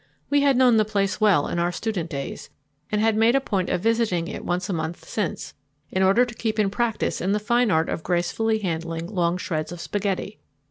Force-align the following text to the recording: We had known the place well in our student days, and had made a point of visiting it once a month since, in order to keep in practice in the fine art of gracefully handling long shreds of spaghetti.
We 0.31 0.41
had 0.41 0.57
known 0.57 0.77
the 0.77 0.83
place 0.83 1.21
well 1.21 1.47
in 1.47 1.59
our 1.59 1.71
student 1.71 2.09
days, 2.09 2.49
and 2.91 2.99
had 2.99 3.15
made 3.15 3.35
a 3.35 3.39
point 3.39 3.69
of 3.69 3.81
visiting 3.81 4.27
it 4.27 4.43
once 4.43 4.67
a 4.67 4.73
month 4.73 5.07
since, 5.07 5.53
in 5.91 6.01
order 6.01 6.25
to 6.25 6.33
keep 6.33 6.57
in 6.57 6.71
practice 6.71 7.21
in 7.21 7.33
the 7.33 7.39
fine 7.39 7.69
art 7.69 7.87
of 7.87 8.01
gracefully 8.01 8.57
handling 8.57 9.05
long 9.05 9.37
shreds 9.37 9.71
of 9.71 9.79
spaghetti. 9.79 10.39